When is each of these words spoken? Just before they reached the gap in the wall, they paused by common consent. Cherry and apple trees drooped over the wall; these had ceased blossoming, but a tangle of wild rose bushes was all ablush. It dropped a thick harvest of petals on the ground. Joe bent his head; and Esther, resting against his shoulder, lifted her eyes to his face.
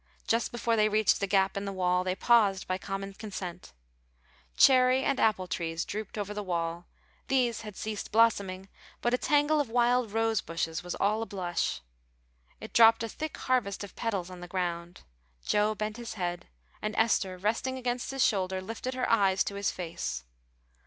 Just 0.25 0.51
before 0.51 0.75
they 0.75 0.89
reached 0.89 1.19
the 1.19 1.27
gap 1.27 1.55
in 1.55 1.65
the 1.65 1.71
wall, 1.71 2.03
they 2.03 2.15
paused 2.15 2.67
by 2.67 2.79
common 2.79 3.13
consent. 3.13 3.71
Cherry 4.57 5.03
and 5.03 5.19
apple 5.19 5.45
trees 5.45 5.85
drooped 5.85 6.17
over 6.17 6.33
the 6.33 6.41
wall; 6.41 6.87
these 7.27 7.61
had 7.61 7.75
ceased 7.75 8.11
blossoming, 8.11 8.67
but 9.01 9.13
a 9.13 9.17
tangle 9.19 9.59
of 9.61 9.69
wild 9.69 10.11
rose 10.11 10.41
bushes 10.41 10.83
was 10.83 10.95
all 10.95 11.23
ablush. 11.23 11.81
It 12.59 12.73
dropped 12.73 13.03
a 13.03 13.09
thick 13.09 13.37
harvest 13.37 13.83
of 13.83 13.95
petals 13.95 14.31
on 14.31 14.39
the 14.39 14.47
ground. 14.47 15.01
Joe 15.45 15.75
bent 15.75 15.97
his 15.97 16.15
head; 16.15 16.47
and 16.81 16.95
Esther, 16.95 17.37
resting 17.37 17.77
against 17.77 18.09
his 18.09 18.25
shoulder, 18.25 18.59
lifted 18.59 18.95
her 18.95 19.07
eyes 19.07 19.43
to 19.43 19.53
his 19.53 19.69
face. 19.69 20.23